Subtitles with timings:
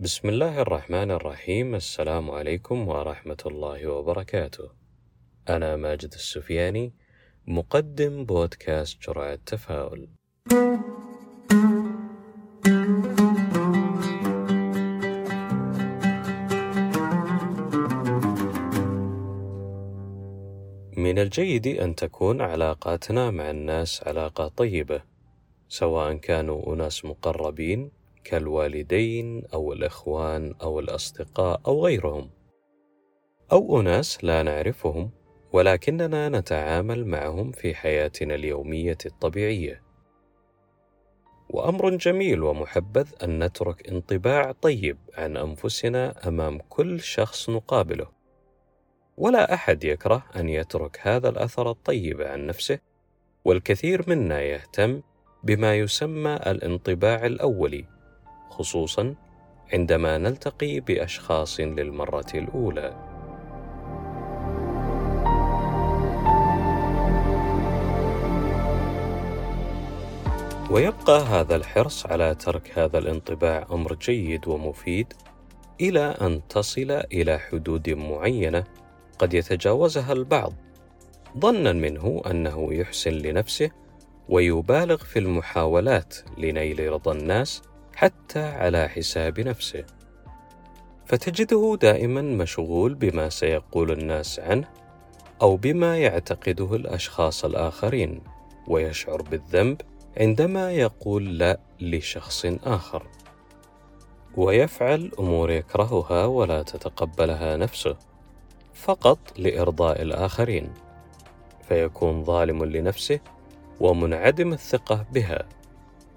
[0.00, 4.70] بسم الله الرحمن الرحيم السلام عليكم ورحمة الله وبركاته.
[5.48, 6.92] أنا ماجد السفياني
[7.46, 10.08] مقدم بودكاست جرعة تفاؤل.
[20.96, 25.02] من الجيد أن تكون علاقاتنا مع الناس علاقة طيبة،
[25.68, 32.30] سواء كانوا أناس مقربين كالوالدين أو الإخوان أو الأصدقاء أو غيرهم،
[33.52, 35.10] أو أناس لا نعرفهم
[35.52, 39.82] ولكننا نتعامل معهم في حياتنا اليومية الطبيعية.
[41.50, 48.06] وأمر جميل ومحبذ أن نترك انطباع طيب عن أنفسنا أمام كل شخص نقابله.
[49.16, 52.78] ولا أحد يكره أن يترك هذا الأثر الطيب عن نفسه،
[53.44, 55.02] والكثير منا يهتم
[55.44, 57.84] بما يسمى الانطباع الأولي،
[58.50, 59.14] خصوصا
[59.72, 63.10] عندما نلتقي بأشخاص للمرة الأولى.
[70.70, 75.12] ويبقى هذا الحرص على ترك هذا الانطباع أمر جيد ومفيد
[75.80, 78.64] إلى أن تصل إلى حدود معينة
[79.18, 80.52] قد يتجاوزها البعض
[81.38, 83.70] ظنا منه أنه يحسن لنفسه
[84.28, 87.62] ويبالغ في المحاولات لنيل رضا الناس
[88.00, 89.84] حتى على حساب نفسه.
[91.06, 94.68] فتجده دائما مشغول بما سيقول الناس عنه
[95.42, 98.20] أو بما يعتقده الأشخاص الآخرين
[98.68, 99.80] ويشعر بالذنب
[100.16, 103.06] عندما يقول لا لشخص آخر.
[104.36, 107.96] ويفعل أمور يكرهها ولا تتقبلها نفسه
[108.74, 110.72] فقط لإرضاء الآخرين.
[111.68, 113.20] فيكون ظالم لنفسه
[113.80, 115.48] ومنعدم الثقة بها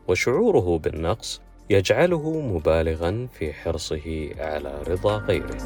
[0.07, 5.57] وشعوره بالنقص يجعله مبالغا في حرصه على رضا غيره.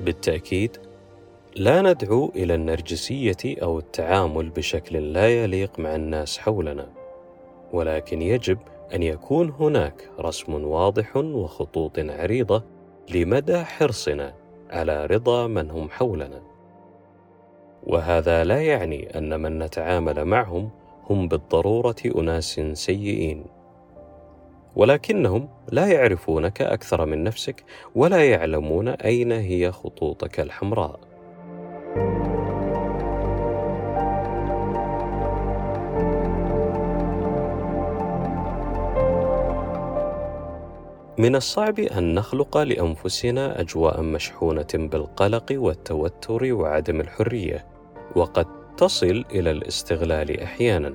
[0.00, 0.76] بالتأكيد
[1.56, 6.88] لا ندعو إلى النرجسية أو التعامل بشكل لا يليق مع الناس حولنا
[7.72, 8.58] ولكن يجب
[8.94, 12.64] أن يكون هناك رسم واضح وخطوط عريضة
[13.14, 14.34] لمدى حرصنا
[14.70, 16.42] على رضا من هم حولنا.
[17.86, 20.70] وهذا لا يعني أن من نتعامل معهم
[21.10, 23.44] هم بالضرورة أناس سيئين.
[24.76, 31.09] ولكنهم لا يعرفونك أكثر من نفسك ولا يعلمون أين هي خطوطك الحمراء.
[41.20, 47.66] من الصعب أن نخلق لأنفسنا أجواء مشحونة بالقلق والتوتر وعدم الحرية
[48.16, 50.94] وقد تصل إلى الاستغلال أحيانا.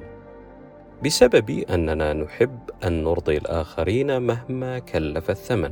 [1.04, 5.72] بسبب أننا نحب أن نرضي الآخرين مهما كلف الثمن.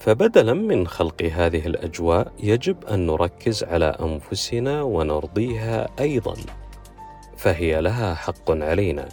[0.00, 6.34] فبدلا من خلق هذه الأجواء يجب أن نركز على أنفسنا ونرضيها أيضا
[7.36, 9.08] فهي لها حق علينا.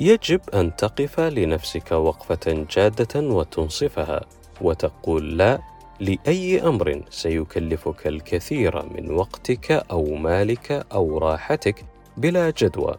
[0.00, 4.20] يجب أن تقف لنفسك وقفة جادة وتنصفها
[4.60, 5.60] وتقول لا
[6.00, 11.84] لأي أمر سيكلفك الكثير من وقتك أو مالك أو راحتك
[12.16, 12.94] بلا جدوى.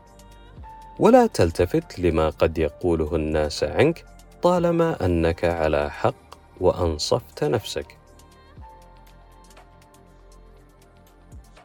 [1.00, 4.06] ولا تلتفت لما قد يقوله الناس عنك
[4.42, 7.98] طالما أنك على حق وأنصفت نفسك.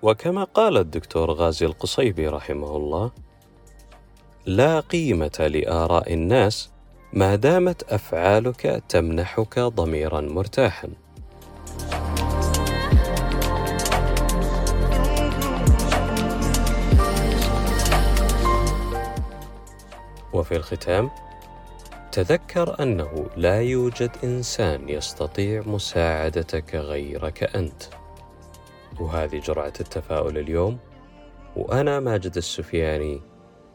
[0.02, 3.10] وكما قال الدكتور غازي القصيبي رحمه الله
[4.46, 6.70] لا قيمة لآراء الناس
[7.12, 10.88] ما دامت أفعالك تمنحك ضميرا مرتاحا.
[20.32, 21.10] وفي الختام
[22.12, 27.82] تذكر أنه لا يوجد إنسان يستطيع مساعدتك غيرك أنت.
[29.00, 30.78] وهذه جرعة التفاؤل اليوم
[31.56, 33.35] وأنا ماجد السفياني.